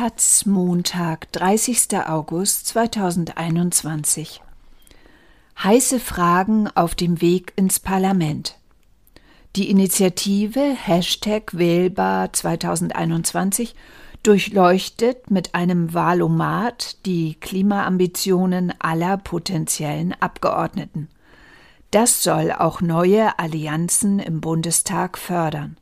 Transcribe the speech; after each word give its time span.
Taz 0.00 0.46
Montag, 0.46 1.30
30. 1.32 1.98
August 2.08 2.68
2021. 2.68 4.40
Heiße 5.62 6.00
Fragen 6.00 6.68
auf 6.74 6.94
dem 6.94 7.20
Weg 7.20 7.52
ins 7.56 7.80
Parlament. 7.80 8.56
Die 9.56 9.68
Initiative 9.68 10.74
Hashtag 10.74 11.58
Wählbar 11.58 12.32
2021 12.32 13.74
durchleuchtet 14.22 15.30
mit 15.30 15.54
einem 15.54 15.92
Wahlomat 15.92 17.04
die 17.04 17.34
Klimaambitionen 17.34 18.72
aller 18.78 19.18
potenziellen 19.18 20.14
Abgeordneten. 20.18 21.10
Das 21.90 22.22
soll 22.22 22.52
auch 22.52 22.80
neue 22.80 23.38
Allianzen 23.38 24.18
im 24.18 24.40
Bundestag 24.40 25.18
fördern. 25.18 25.76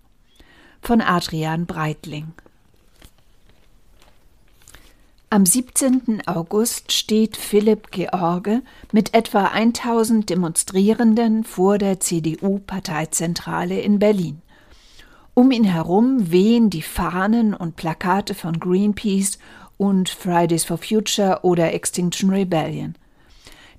Von 0.82 1.02
Adrian 1.02 1.66
Breitling. 1.66 2.32
Am 5.30 5.45
17. 5.45 6.23
August 6.24 6.91
steht 6.91 7.36
Philipp 7.36 7.91
George 7.91 8.62
mit 8.92 9.12
etwa 9.12 9.48
1000 9.48 10.30
Demonstrierenden 10.30 11.45
vor 11.45 11.77
der 11.77 12.00
CDU-Parteizentrale 12.00 13.78
in 13.78 13.98
Berlin. 13.98 14.41
Um 15.34 15.50
ihn 15.50 15.64
herum 15.64 16.33
wehen 16.33 16.70
die 16.70 16.80
Fahnen 16.80 17.52
und 17.52 17.77
Plakate 17.77 18.34
von 18.34 18.59
Greenpeace 18.59 19.38
und 19.77 20.09
Fridays 20.09 20.64
for 20.64 20.78
Future 20.78 21.41
oder 21.42 21.74
Extinction 21.74 22.30
Rebellion. 22.30 22.95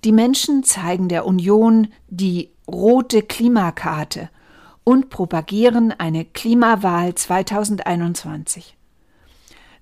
Die 0.03 0.11
Menschen 0.11 0.63
zeigen 0.63 1.09
der 1.09 1.25
Union 1.25 1.87
die 2.09 2.51
rote 2.67 3.23
Klimakarte 3.23 4.29
und 4.83 5.09
propagieren 5.09 5.95
eine 5.97 6.25
Klimawahl 6.25 7.15
2021. 7.15 8.75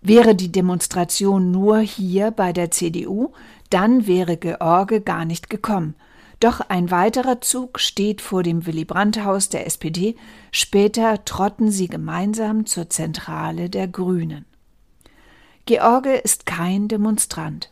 Wäre 0.02 0.36
die 0.36 0.52
Demonstration 0.52 1.52
nur 1.52 1.80
hier 1.80 2.32
bei 2.32 2.54
der 2.54 2.72
CDU, 2.72 3.34
dann 3.70 4.08
wäre 4.08 4.38
George 4.38 5.02
gar 5.02 5.26
nicht 5.26 5.50
gekommen. 5.50 5.96
Doch 6.40 6.62
ein 6.62 6.92
weiterer 6.92 7.42
Zug 7.42 7.80
steht 7.80 8.22
vor 8.22 8.44
dem 8.44 8.68
Willy 8.68 8.86
Brandt-Haus 8.86 9.50
der 9.50 9.66
SPD. 9.66 10.16
Später 10.52 11.26
trotten 11.26 11.72
sie 11.72 11.88
gemeinsam 11.88 12.68
zur 12.68 12.90
Zentrale 12.90 13.70
der 13.70 13.88
Grünen. 13.88 14.46
George 15.66 16.14
ist 16.14 16.46
kein 16.46 16.88
Demonstrant. 16.88 17.72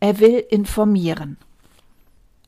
Er 0.00 0.18
will 0.20 0.42
informieren. 0.50 1.36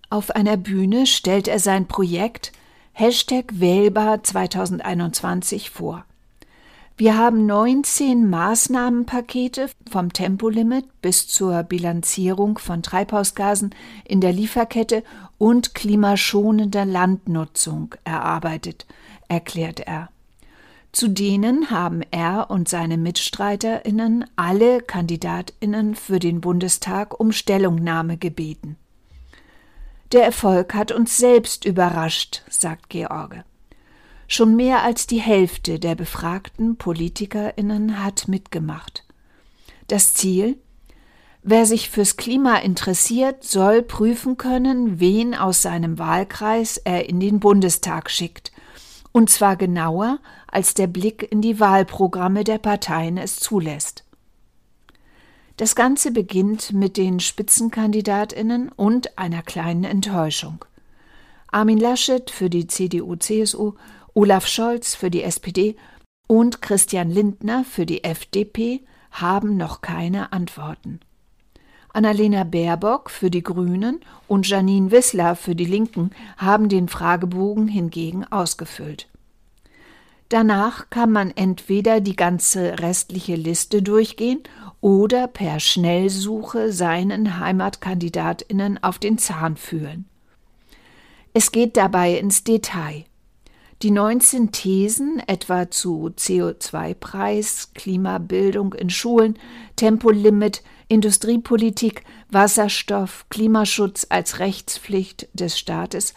Auf 0.09 0.31
einer 0.31 0.57
Bühne 0.57 1.07
stellt 1.07 1.47
er 1.47 1.59
sein 1.59 1.87
Projekt 1.87 2.53
Hashtag 2.93 3.61
Wählbar 3.61 4.23
2021 4.23 5.71
vor. 5.71 6.05
Wir 6.97 7.19
haben 7.19 7.45
19 7.47 8.31
Maßnahmenpakete 8.31 9.69
vom 9.91 10.13
Tempolimit 10.13 10.85
bis 11.03 11.27
zur 11.27 11.65
Bilanzierung 11.65 12.59
von 12.59 12.85
Treibhausgasen 12.85 13.75
in 14.05 14.21
der 14.21 14.33
Lieferkette 14.33 15.03
und 15.37 15.75
klimaschonender 15.75 16.85
Landnutzung 16.85 17.97
erarbeitet, 18.05 18.87
erklärt 19.27 19.81
er. 19.81 20.09
Zu 20.93 21.09
denen 21.09 21.73
haben 21.73 22.03
er 22.13 22.49
und 22.49 22.69
seine 22.69 22.97
Mitstreiterinnen 22.97 24.27
alle 24.37 24.81
Kandidatinnen 24.81 25.97
für 25.97 26.21
den 26.21 26.41
Bundestag 26.41 27.19
um 27.19 27.33
Stellungnahme 27.33 28.19
gebeten. 28.19 28.77
Der 30.13 30.23
Erfolg 30.23 30.75
hat 30.75 30.93
uns 30.93 31.17
selbst 31.17 31.65
überrascht, 31.65 32.43
sagt 32.49 32.89
George. 32.89 33.43
Schon 34.35 34.57
mehr 34.57 34.83
als 34.83 35.07
die 35.07 35.21
Hälfte 35.21 35.79
der 35.79 35.95
befragten 35.95 36.75
Politikerinnen 36.75 38.03
hat 38.03 38.27
mitgemacht. 38.27 39.05
Das 39.87 40.13
Ziel? 40.13 40.59
Wer 41.45 41.67
sich 41.67 41.89
fürs 41.89 42.17
Klima 42.17 42.57
interessiert, 42.57 43.45
soll 43.45 43.81
prüfen 43.83 44.37
können, 44.37 44.99
wen 44.99 45.37
aus 45.37 45.63
seinem 45.63 46.01
Wahlkreis 46.01 46.79
er 46.79 47.09
in 47.09 47.21
den 47.21 47.39
Bundestag 47.39 48.11
schickt. 48.11 48.51
Und 49.13 49.31
zwar 49.31 49.55
genauer, 49.55 50.19
als 50.49 50.75
der 50.75 50.89
Blick 50.89 51.31
in 51.31 51.41
die 51.41 51.61
Wahlprogramme 51.61 52.43
der 52.43 52.59
Parteien 52.59 53.19
es 53.19 53.37
zulässt. 53.37 54.03
Das 55.59 55.77
Ganze 55.77 56.11
beginnt 56.11 56.73
mit 56.73 56.97
den 56.97 57.21
Spitzenkandidatinnen 57.21 58.69
und 58.71 59.17
einer 59.17 59.43
kleinen 59.43 59.85
Enttäuschung. 59.85 60.65
Armin 61.53 61.79
Laschet 61.79 62.33
für 62.33 62.51
die 62.51 62.67
CDU-CSU 62.67 63.75
Olaf 64.17 64.47
Scholz 64.47 64.95
für 64.95 65.11
die 65.11 65.25
SPD 65.25 65.75
und 66.29 66.63
Christian 66.63 67.11
Lindner 67.11 67.65
für 67.65 67.85
die 67.85 68.05
FDP 68.05 68.85
haben 69.11 69.57
noch 69.57 69.81
keine 69.81 70.33
Antworten. 70.33 71.01
Annalena 71.93 72.45
Baerbock 72.45 73.11
für 73.11 73.29
die 73.29 73.43
Grünen 73.43 74.01
und 74.29 74.49
Janine 74.49 74.93
Wissler 74.93 75.35
für 75.35 75.57
die 75.57 75.65
Linken 75.65 76.11
haben 76.37 76.69
den 76.69 76.89
Fragebogen 76.89 77.67
hingegen 77.67 78.25
ausgefüllt. 78.25 79.09
Danach 80.29 80.91
kann 80.91 81.11
man 81.11 81.33
entweder 81.33 82.01
die 82.01 82.17
ganze 82.17 82.79
restliche 82.79 83.35
Liste 83.35 83.83
durchgehen 83.83 84.45
oder 84.81 85.27
per 85.27 85.59
Schnellsuche 85.59 86.73
seinen 86.73 87.41
Heimatkandidatinnen 87.41 88.81
auf 88.83 88.99
den 89.01 89.19
Zahn 89.19 89.57
fühlen. 89.57 90.07
Es 91.33 91.51
geht 91.51 91.77
dabei 91.77 92.17
ins 92.17 92.45
Detail. 92.45 93.07
Die 93.83 93.91
19 93.91 94.53
Thesen 94.53 95.23
etwa 95.27 95.71
zu 95.71 96.11
CO2-Preis, 96.17 97.73
Klimabildung 97.75 98.73
in 98.73 98.89
Schulen, 98.89 99.39
Tempolimit, 99.77 100.63
Industriepolitik, 100.89 102.05
Wasserstoff, 102.31 103.27
Klimaschutz 103.29 104.07
als 104.09 104.39
Rechtspflicht 104.39 105.29
des 105.35 105.59
Staates, 105.59 106.15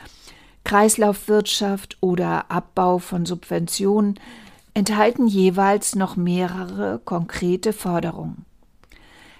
Kreislaufwirtschaft 0.64 1.98
oder 2.02 2.52
Abbau 2.52 3.00
von 3.00 3.26
Subventionen 3.26 4.20
enthalten 4.74 5.26
jeweils 5.28 5.96
noch 5.96 6.16
mehrere 6.16 7.00
konkrete 7.04 7.74
Forderungen. 7.74 8.46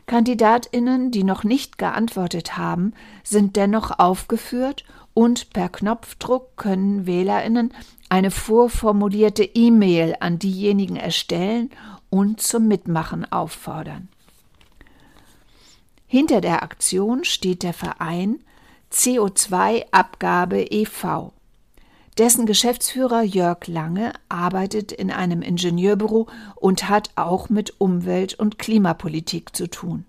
Kandidatinnen, 0.08 1.12
die 1.12 1.26
noch 1.26 1.44
nicht 1.44 1.78
geantwortet 1.78 2.58
haben, 2.58 2.94
sind 3.24 3.58
dennoch 3.58 4.00
aufgeführt 4.00 4.86
und 5.18 5.50
per 5.50 5.70
Knopfdruck 5.70 6.58
können 6.58 7.08
Wählerinnen 7.08 7.74
eine 8.08 8.30
vorformulierte 8.30 9.44
E-Mail 9.44 10.16
an 10.20 10.38
diejenigen 10.38 10.96
erstellen 10.96 11.72
und 12.12 12.40
zum 12.40 12.68
Mitmachen 12.68 13.26
auffordern. 13.32 14.10
Hinter 16.06 16.40
der 16.40 16.62
Aktion 16.62 17.24
steht 17.24 17.64
der 17.64 17.74
Verein 17.74 18.42
CO2-Abgabe 18.92 20.62
e.V. 20.62 21.34
Dessen 22.20 22.46
Geschäftsführer 22.46 23.24
Jörg 23.24 23.66
Lange 23.66 24.14
arbeitet 24.30 24.92
in 24.92 25.10
einem 25.10 25.42
Ingenieurbüro 25.42 26.28
und 26.58 26.90
hat 26.90 27.10
auch 27.16 27.50
mit 27.50 27.82
Umwelt- 27.82 28.36
und 28.36 28.60
Klimapolitik 28.60 29.56
zu 29.56 29.68
tun. 29.68 30.06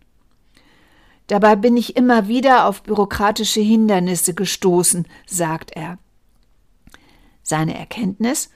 Dabei 1.28 1.56
bin 1.56 1.76
ich 1.76 1.96
immer 1.96 2.26
wieder 2.26 2.66
auf 2.66 2.82
bürokratische 2.82 3.60
Hindernisse 3.60 4.34
gestoßen, 4.34 5.06
sagt 5.26 5.70
er. 5.76 5.98
Seine 7.42 7.78
Erkenntnis 7.78 8.50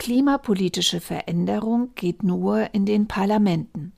Klimapolitische 0.00 0.98
Veränderung 0.98 1.90
geht 1.94 2.22
nur 2.22 2.72
in 2.72 2.86
den 2.86 3.06
Parlamenten. 3.06 3.92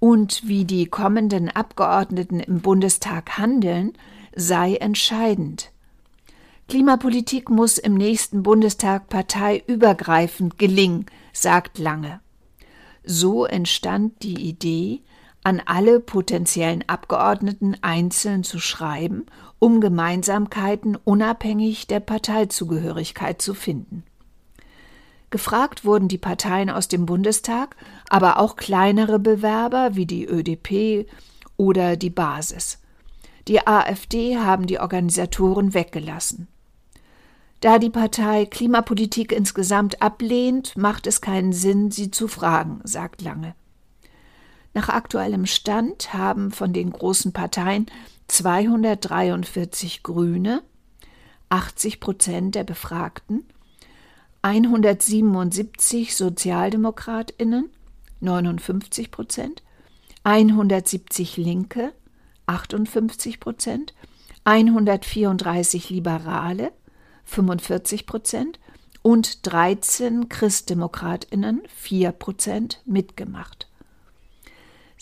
Und 0.00 0.48
wie 0.48 0.64
die 0.64 0.86
kommenden 0.86 1.48
Abgeordneten 1.48 2.40
im 2.40 2.60
Bundestag 2.60 3.38
handeln, 3.38 3.92
sei 4.34 4.74
entscheidend. 4.74 5.70
Klimapolitik 6.66 7.50
muss 7.50 7.78
im 7.78 7.94
nächsten 7.94 8.42
Bundestag 8.42 9.08
parteiübergreifend 9.08 10.58
gelingen, 10.58 11.06
sagt 11.32 11.78
Lange. 11.78 12.18
So 13.04 13.44
entstand 13.44 14.24
die 14.24 14.48
Idee, 14.48 15.02
an 15.44 15.60
alle 15.64 16.00
potenziellen 16.00 16.84
Abgeordneten 16.88 17.76
einzeln 17.82 18.44
zu 18.44 18.58
schreiben, 18.60 19.26
um 19.58 19.80
Gemeinsamkeiten 19.80 20.96
unabhängig 20.96 21.86
der 21.86 22.00
Parteizugehörigkeit 22.00 23.42
zu 23.42 23.54
finden. 23.54 24.04
Gefragt 25.30 25.84
wurden 25.84 26.08
die 26.08 26.18
Parteien 26.18 26.68
aus 26.68 26.88
dem 26.88 27.06
Bundestag, 27.06 27.76
aber 28.10 28.38
auch 28.38 28.56
kleinere 28.56 29.18
Bewerber 29.18 29.96
wie 29.96 30.06
die 30.06 30.26
ÖDP 30.26 31.08
oder 31.56 31.96
die 31.96 32.10
Basis. 32.10 32.78
Die 33.48 33.66
AfD 33.66 34.36
haben 34.36 34.66
die 34.66 34.78
Organisatoren 34.78 35.74
weggelassen. 35.74 36.48
Da 37.60 37.78
die 37.78 37.90
Partei 37.90 38.44
Klimapolitik 38.44 39.32
insgesamt 39.32 40.02
ablehnt, 40.02 40.76
macht 40.76 41.06
es 41.06 41.20
keinen 41.20 41.52
Sinn, 41.52 41.90
sie 41.90 42.10
zu 42.10 42.28
fragen, 42.28 42.80
sagt 42.84 43.22
Lange. 43.22 43.54
Nach 44.74 44.88
aktuellem 44.88 45.46
Stand 45.46 46.14
haben 46.14 46.50
von 46.50 46.72
den 46.72 46.90
großen 46.90 47.32
Parteien 47.32 47.86
243 48.28 50.02
Grüne, 50.02 50.62
80 51.50 52.00
Prozent 52.00 52.54
der 52.54 52.64
Befragten, 52.64 53.44
177 54.40 56.16
Sozialdemokratinnen, 56.16 57.70
59 58.20 59.10
Prozent, 59.10 59.62
170 60.24 61.36
Linke 61.36 61.92
58 62.46 63.40
Prozent, 63.40 63.94
134 64.44 65.90
Liberale 65.90 66.72
45 67.24 68.06
Prozent 68.06 68.58
und 69.02 69.46
13 69.46 70.28
Christdemokratinnen 70.28 71.62
4 71.68 72.12
Prozent 72.12 72.82
mitgemacht. 72.84 73.68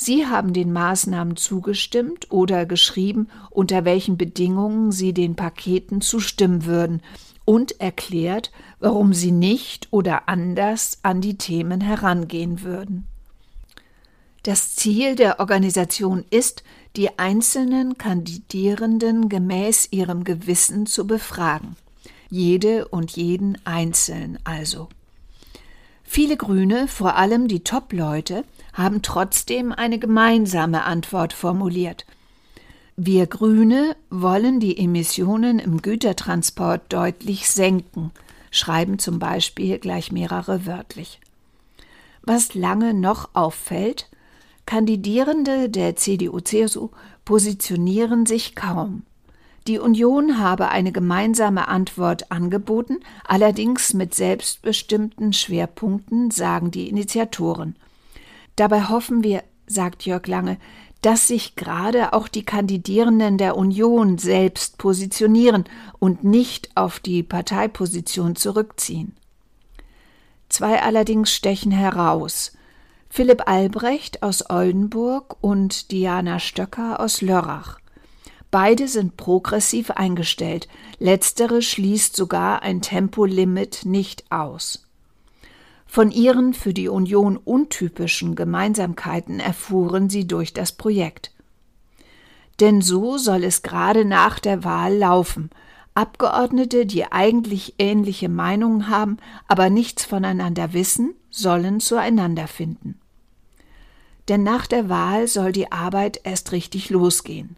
Sie 0.02 0.26
haben 0.26 0.54
den 0.54 0.72
Maßnahmen 0.72 1.36
zugestimmt 1.36 2.30
oder 2.30 2.64
geschrieben, 2.64 3.28
unter 3.50 3.84
welchen 3.84 4.16
Bedingungen 4.16 4.92
sie 4.92 5.12
den 5.12 5.36
Paketen 5.36 6.00
zustimmen 6.00 6.64
würden 6.64 7.02
und 7.44 7.82
erklärt, 7.82 8.50
warum 8.78 9.12
sie 9.12 9.30
nicht 9.30 9.88
oder 9.90 10.26
anders 10.26 11.00
an 11.02 11.20
die 11.20 11.36
Themen 11.36 11.82
herangehen 11.82 12.62
würden. 12.62 13.08
Das 14.42 14.74
Ziel 14.74 15.16
der 15.16 15.38
Organisation 15.38 16.24
ist, 16.30 16.64
die 16.96 17.18
einzelnen 17.18 17.98
Kandidierenden 17.98 19.28
gemäß 19.28 19.88
ihrem 19.90 20.24
Gewissen 20.24 20.86
zu 20.86 21.06
befragen. 21.06 21.76
Jede 22.30 22.88
und 22.88 23.18
jeden 23.18 23.58
einzeln 23.66 24.38
also. 24.44 24.88
Viele 26.12 26.36
Grüne, 26.36 26.88
vor 26.88 27.14
allem 27.14 27.46
die 27.46 27.62
Top-Leute, 27.62 28.42
haben 28.72 29.00
trotzdem 29.00 29.70
eine 29.70 30.00
gemeinsame 30.00 30.82
Antwort 30.82 31.32
formuliert. 31.32 32.04
Wir 32.96 33.28
Grüne 33.28 33.94
wollen 34.10 34.58
die 34.58 34.76
Emissionen 34.76 35.60
im 35.60 35.80
Gütertransport 35.80 36.92
deutlich 36.92 37.48
senken, 37.48 38.10
schreiben 38.50 38.98
zum 38.98 39.20
Beispiel 39.20 39.78
gleich 39.78 40.10
mehrere 40.10 40.66
wörtlich. 40.66 41.20
Was 42.22 42.54
lange 42.54 42.92
noch 42.92 43.28
auffällt, 43.34 44.10
Kandidierende 44.66 45.70
der 45.70 45.94
CDU-CSU 45.94 46.88
positionieren 47.24 48.26
sich 48.26 48.56
kaum. 48.56 49.04
Die 49.66 49.78
Union 49.78 50.38
habe 50.38 50.68
eine 50.68 50.90
gemeinsame 50.90 51.68
Antwort 51.68 52.32
angeboten, 52.32 53.00
allerdings 53.24 53.92
mit 53.92 54.14
selbstbestimmten 54.14 55.32
Schwerpunkten, 55.32 56.30
sagen 56.30 56.70
die 56.70 56.88
Initiatoren. 56.88 57.76
Dabei 58.56 58.88
hoffen 58.88 59.22
wir, 59.22 59.42
sagt 59.66 60.06
Jörg 60.06 60.26
Lange, 60.26 60.58
dass 61.02 61.28
sich 61.28 61.56
gerade 61.56 62.12
auch 62.12 62.28
die 62.28 62.44
Kandidierenden 62.44 63.38
der 63.38 63.56
Union 63.56 64.18
selbst 64.18 64.78
positionieren 64.78 65.64
und 65.98 66.24
nicht 66.24 66.70
auf 66.74 67.00
die 67.00 67.22
Parteiposition 67.22 68.36
zurückziehen. 68.36 69.16
Zwei 70.48 70.82
allerdings 70.82 71.32
stechen 71.32 71.72
heraus. 71.72 72.52
Philipp 73.08 73.48
Albrecht 73.48 74.22
aus 74.22 74.50
Oldenburg 74.50 75.36
und 75.40 75.90
Diana 75.90 76.38
Stöcker 76.38 77.00
aus 77.00 77.22
Lörrach. 77.22 77.78
Beide 78.50 78.88
sind 78.88 79.16
progressiv 79.16 79.92
eingestellt, 79.92 80.66
letztere 80.98 81.62
schließt 81.62 82.16
sogar 82.16 82.62
ein 82.62 82.82
Tempolimit 82.82 83.84
nicht 83.84 84.24
aus. 84.30 84.86
Von 85.86 86.10
ihren 86.10 86.54
für 86.54 86.74
die 86.74 86.88
Union 86.88 87.36
untypischen 87.36 88.34
Gemeinsamkeiten 88.34 89.40
erfuhren 89.40 90.10
sie 90.10 90.26
durch 90.26 90.52
das 90.52 90.72
Projekt. 90.72 91.32
Denn 92.58 92.82
so 92.82 93.18
soll 93.18 93.44
es 93.44 93.62
gerade 93.62 94.04
nach 94.04 94.38
der 94.38 94.64
Wahl 94.64 94.96
laufen. 94.96 95.50
Abgeordnete, 95.94 96.86
die 96.86 97.10
eigentlich 97.10 97.74
ähnliche 97.78 98.28
Meinungen 98.28 98.88
haben, 98.88 99.16
aber 99.48 99.70
nichts 99.70 100.04
voneinander 100.04 100.72
wissen, 100.72 101.14
sollen 101.30 101.80
zueinander 101.80 102.46
finden. 102.46 103.00
Denn 104.28 104.42
nach 104.42 104.66
der 104.66 104.88
Wahl 104.88 105.26
soll 105.26 105.52
die 105.52 105.72
Arbeit 105.72 106.20
erst 106.22 106.52
richtig 106.52 106.90
losgehen. 106.90 107.56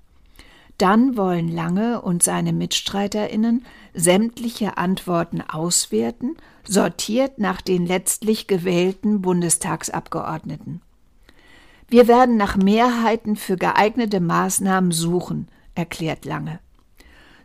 Dann 0.82 1.16
wollen 1.16 1.46
Lange 1.46 2.02
und 2.02 2.24
seine 2.24 2.52
Mitstreiterinnen 2.52 3.64
sämtliche 3.94 4.78
Antworten 4.78 5.40
auswerten, 5.40 6.36
sortiert 6.64 7.38
nach 7.38 7.60
den 7.60 7.86
letztlich 7.86 8.48
gewählten 8.48 9.22
Bundestagsabgeordneten. 9.22 10.82
Wir 11.86 12.08
werden 12.08 12.36
nach 12.36 12.56
Mehrheiten 12.56 13.36
für 13.36 13.54
geeignete 13.54 14.18
Maßnahmen 14.18 14.90
suchen, 14.90 15.46
erklärt 15.76 16.24
Lange. 16.24 16.58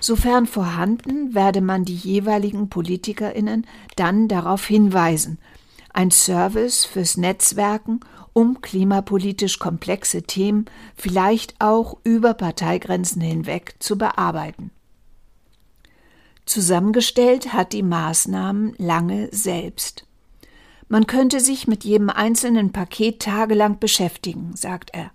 Sofern 0.01 0.47
vorhanden, 0.47 1.35
werde 1.35 1.61
man 1.61 1.85
die 1.85 1.95
jeweiligen 1.95 2.69
Politikerinnen 2.69 3.67
dann 3.95 4.27
darauf 4.27 4.65
hinweisen. 4.65 5.37
Ein 5.93 6.11
Service 6.11 6.85
fürs 6.85 7.17
Netzwerken 7.17 8.01
um 8.37 8.61
klimapolitisch 8.61 9.57
komplexe 9.57 10.21
Themen 10.21 10.65
vielleicht 10.95 11.55
auch 11.59 11.97
über 12.03 12.35
Parteigrenzen 12.35 13.19
hinweg 13.19 13.75
zu 13.79 13.97
bearbeiten. 13.97 14.69
Zusammengestellt 16.45 17.51
hat 17.51 17.73
die 17.73 17.81
Maßnahmen 17.81 18.75
lange 18.77 19.29
selbst. 19.31 20.05
Man 20.87 21.07
könnte 21.07 21.39
sich 21.39 21.67
mit 21.67 21.83
jedem 21.83 22.11
einzelnen 22.11 22.71
Paket 22.71 23.23
tagelang 23.23 23.79
beschäftigen, 23.79 24.55
sagt 24.55 24.91
er. 24.93 25.09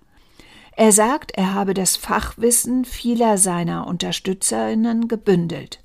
Er 0.75 0.91
sagt, 0.91 1.31
er 1.31 1.53
habe 1.53 1.73
das 1.73 1.95
Fachwissen 1.95 2.83
vieler 2.83 3.37
seiner 3.37 3.87
Unterstützerinnen 3.87 5.07
gebündelt. 5.07 5.79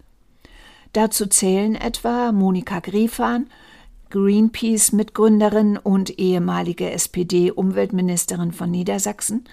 Dazu 0.92 1.26
zählen 1.26 1.76
etwa 1.76 2.32
Monika 2.32 2.80
Griefahn 2.80 3.48
Greenpeace-Mitgründerin 4.10 5.76
und 5.76 6.18
ehemalige 6.18 6.90
SPD-Umweltministerin 6.90 8.52
von 8.52 8.70
Niedersachsen, 8.70 9.44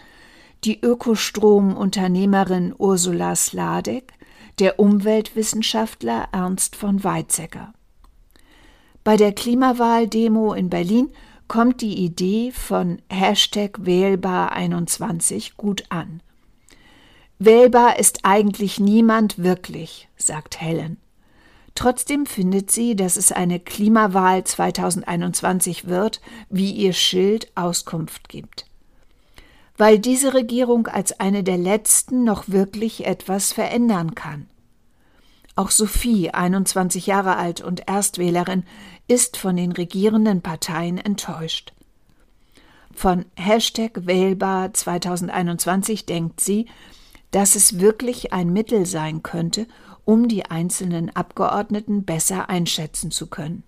die 0.64 0.80
Ökostrom-Unternehmerin 0.82 2.74
Ursula 2.78 3.36
Sladek, 3.36 4.14
der 4.60 4.80
Umweltwissenschaftler 4.80 6.30
Ernst 6.32 6.76
von 6.76 7.04
Weizsäcker. 7.04 7.74
Bei 9.04 9.18
der 9.18 9.34
Klimawahl-Demo 9.34 10.54
in 10.54 10.70
Berlin 10.70 11.10
kommt 11.48 11.82
die 11.82 12.04
Idee 12.04 12.52
von 12.52 13.02
Hashtag 13.10 13.78
Wählbar21 13.80 15.52
gut 15.58 15.84
an. 15.90 16.22
Wählbar 17.38 18.00
ist 18.00 18.22
eigentlich 18.24 18.80
niemand 18.80 19.38
wirklich, 19.38 20.08
sagt 20.16 20.62
Helen. 20.62 20.98
Trotzdem 21.76 22.26
findet 22.26 22.72
sie, 22.72 22.96
dass 22.96 23.18
es 23.18 23.34
eine 23.34 23.60
Klimawahl 23.60 24.46
2021 24.46 25.88
wird, 25.88 26.22
wie 26.50 26.72
ihr 26.72 26.94
Schild 26.94 27.52
Auskunft 27.56 28.30
gibt. 28.30 28.66
Weil 29.78 30.00
diese 30.00 30.34
Regierung 30.34 30.88
als 30.88 31.20
eine 31.20 31.44
der 31.44 31.58
letzten 31.58 32.24
noch 32.24 32.48
wirklich 32.48 33.06
etwas 33.06 33.52
verändern 33.52 34.16
kann. 34.16 34.48
Auch 35.58 35.70
Sophie, 35.70 36.32
21 36.32 37.08
Jahre 37.08 37.36
alt 37.36 37.60
und 37.62 37.88
Erstwählerin, 37.88 38.64
ist 39.08 39.36
von 39.36 39.58
den 39.58 39.74
regierenden 39.74 40.42
Parteien 40.42 40.98
enttäuscht. 40.98 41.74
Von 42.94 43.26
Hashtag 43.36 44.06
Wählbar 44.06 44.74
2021 44.74 46.06
denkt 46.06 46.40
sie, 46.40 46.68
dass 47.32 47.56
es 47.56 47.80
wirklich 47.80 48.32
ein 48.32 48.54
Mittel 48.54 48.86
sein 48.86 49.22
könnte, 49.22 49.68
um 50.06 50.28
die 50.28 50.46
einzelnen 50.46 51.16
Abgeordneten 51.16 52.06
besser 52.06 52.50
einschätzen 52.50 53.12
zu 53.12 53.28
können. 53.28 53.64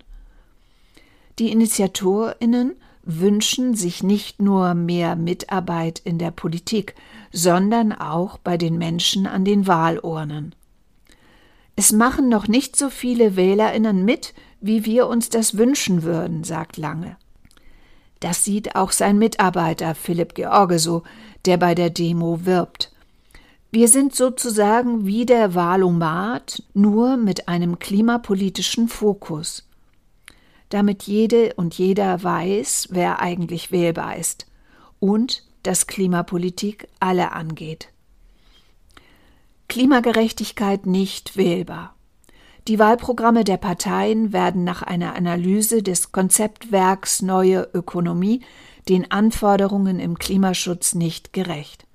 Die 1.38 1.52
Initiatorinnen 1.52 2.76
wünschen 3.02 3.74
sich 3.74 4.02
nicht 4.02 4.40
nur 4.40 4.74
mehr 4.74 5.16
Mitarbeit 5.16 5.98
in 5.98 6.18
der 6.18 6.30
Politik, 6.30 6.94
sondern 7.32 7.92
auch 7.92 8.38
bei 8.38 8.56
den 8.56 8.76
Menschen 8.78 9.26
an 9.26 9.44
den 9.44 9.66
Wahlurnen. 9.66 10.54
Es 11.74 11.92
machen 11.92 12.28
noch 12.28 12.48
nicht 12.48 12.76
so 12.76 12.90
viele 12.90 13.36
Wählerinnen 13.36 14.04
mit, 14.04 14.34
wie 14.60 14.84
wir 14.84 15.06
uns 15.06 15.28
das 15.28 15.56
wünschen 15.56 16.02
würden, 16.02 16.44
sagt 16.44 16.76
Lange. 16.76 17.16
Das 18.20 18.44
sieht 18.44 18.74
auch 18.74 18.90
sein 18.90 19.18
Mitarbeiter 19.18 19.94
Philipp 19.94 20.34
George 20.34 20.78
so, 20.78 21.04
der 21.44 21.56
bei 21.56 21.74
der 21.74 21.90
Demo 21.90 22.44
wirbt. 22.44 22.92
Wir 23.70 23.88
sind 23.88 24.14
sozusagen 24.14 25.04
wie 25.04 25.26
der 25.26 25.54
Wahlomat, 25.54 26.62
nur 26.72 27.18
mit 27.18 27.48
einem 27.48 27.78
klimapolitischen 27.78 28.88
Fokus. 28.88 29.68
Damit 30.70 31.02
jede 31.02 31.52
und 31.54 31.74
jeder 31.76 32.22
weiß, 32.22 32.88
wer 32.92 33.20
eigentlich 33.20 33.70
wählbar 33.70 34.16
ist 34.16 34.46
und 35.00 35.44
dass 35.64 35.86
Klimapolitik 35.86 36.88
alle 36.98 37.32
angeht. 37.32 37.88
Klimagerechtigkeit 39.68 40.86
nicht 40.86 41.36
wählbar. 41.36 41.94
Die 42.68 42.78
Wahlprogramme 42.78 43.44
der 43.44 43.58
Parteien 43.58 44.32
werden 44.32 44.64
nach 44.64 44.82
einer 44.82 45.14
Analyse 45.14 45.82
des 45.82 46.10
Konzeptwerks 46.10 47.20
Neue 47.20 47.68
Ökonomie 47.74 48.40
den 48.88 49.10
Anforderungen 49.10 50.00
im 50.00 50.18
Klimaschutz 50.18 50.94
nicht 50.94 51.34
gerecht. 51.34 51.87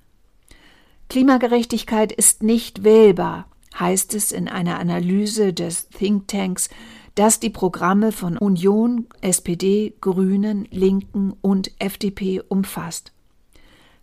Klimagerechtigkeit 1.14 2.10
ist 2.10 2.42
nicht 2.42 2.82
wählbar, 2.82 3.46
heißt 3.78 4.14
es 4.14 4.32
in 4.32 4.48
einer 4.48 4.80
Analyse 4.80 5.52
des 5.52 5.88
Thinktanks, 5.90 6.70
das 7.14 7.38
die 7.38 7.50
Programme 7.50 8.10
von 8.10 8.36
Union, 8.36 9.06
SPD, 9.20 9.94
Grünen, 10.00 10.66
Linken 10.72 11.32
und 11.40 11.70
FDP 11.78 12.42
umfasst. 12.48 13.12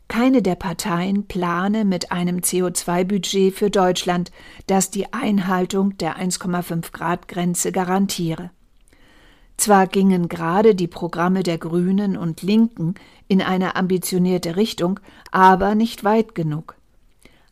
keine 0.07 0.41
der 0.41 0.55
Parteien 0.55 1.25
plane 1.25 1.83
mit 1.83 2.13
einem 2.13 2.37
CO2-Budget 2.37 3.53
für 3.53 3.69
Deutschland, 3.69 4.31
das 4.67 4.89
die 4.89 5.11
Einhaltung 5.11 5.97
der 5.97 6.15
1,5 6.17 6.93
Grad 6.93 7.27
Grenze 7.27 7.73
garantiere. 7.73 8.51
Zwar 9.57 9.87
gingen 9.87 10.29
gerade 10.29 10.75
die 10.75 10.87
Programme 10.87 11.43
der 11.43 11.57
Grünen 11.57 12.15
und 12.15 12.41
Linken 12.41 12.95
in 13.27 13.41
eine 13.41 13.75
ambitionierte 13.75 14.55
Richtung, 14.55 15.01
aber 15.33 15.75
nicht 15.75 16.05
weit 16.05 16.35
genug. 16.35 16.77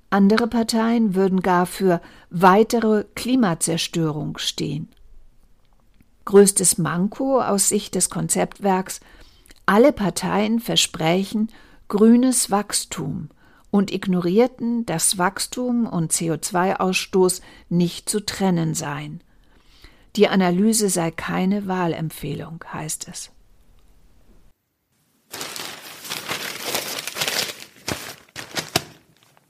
Andere 0.09 0.47
Parteien 0.47 1.13
würden 1.13 1.41
gar 1.41 1.65
für 1.65 2.01
weitere 2.29 3.05
Klimazerstörung 3.15 4.37
stehen. 4.37 4.89
Größtes 6.25 6.77
Manko 6.77 7.41
aus 7.41 7.69
Sicht 7.69 7.95
des 7.95 8.09
Konzeptwerks 8.09 9.01
alle 9.65 9.93
Parteien 9.93 10.59
versprechen 10.59 11.51
grünes 11.89 12.49
Wachstum 12.49 13.29
und 13.71 13.91
ignorierten, 13.91 14.85
dass 14.85 15.17
Wachstum 15.17 15.85
und 15.85 16.11
CO2-Ausstoß 16.11 17.41
nicht 17.69 18.09
zu 18.09 18.25
trennen 18.25 18.73
seien. 18.73 19.21
Die 20.15 20.27
Analyse 20.27 20.89
sei 20.89 21.11
keine 21.11 21.67
Wahlempfehlung, 21.67 22.63
heißt 22.73 23.07
es. 23.09 23.31